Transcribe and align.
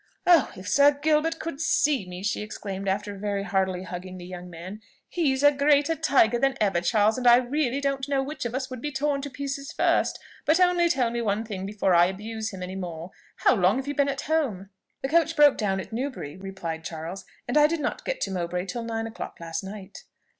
"Oh! 0.25 0.51
if 0.57 0.67
Sir 0.67 0.93
Gilbert 0.99 1.37
could 1.39 1.61
see 1.61 2.07
me!" 2.09 2.23
she 2.23 2.41
exclaimed 2.41 2.87
after 2.87 3.15
very 3.15 3.43
heartily 3.43 3.83
hugging 3.83 4.17
the 4.17 4.25
young 4.25 4.49
man. 4.49 4.81
"He's 5.07 5.43
a 5.43 5.51
greater 5.51 5.93
tiger 5.93 6.39
than 6.39 6.57
ever, 6.59 6.81
Charles, 6.81 7.19
and 7.19 7.27
I 7.27 7.35
really 7.35 7.79
don't 7.79 8.09
know 8.09 8.23
which 8.23 8.43
of 8.43 8.55
us 8.55 8.67
would 8.71 8.81
be 8.81 8.91
torn 8.91 9.21
to 9.21 9.29
pieces 9.29 9.71
first; 9.71 10.17
but 10.43 10.59
only 10.59 10.89
tell 10.89 11.11
me 11.11 11.21
one 11.21 11.45
thing 11.45 11.67
before 11.67 11.93
I 11.93 12.07
abuse 12.07 12.49
him 12.51 12.63
any 12.63 12.75
more: 12.75 13.11
how 13.35 13.53
long 13.53 13.77
have 13.77 13.87
you 13.87 13.93
been 13.93 14.09
at 14.09 14.21
home?" 14.21 14.71
"The 15.03 15.09
coach 15.09 15.35
broke 15.35 15.55
down 15.55 15.79
at 15.79 15.93
Newberry," 15.93 16.35
replied 16.35 16.83
Charles, 16.83 17.23
"and 17.47 17.55
I 17.55 17.67
did 17.67 17.79
not 17.79 18.03
get 18.03 18.21
to 18.21 18.31
Mowbray 18.31 18.65
till 18.65 18.81
nine 18.83 19.05
o'clock 19.05 19.37
last 19.39 19.63
night." 19.63 20.05